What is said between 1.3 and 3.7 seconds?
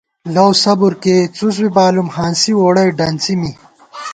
څُسبی بالُوم، ہانسی ووڑَئی ڈنڅی می